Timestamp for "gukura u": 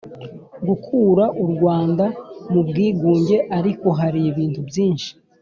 0.67-1.45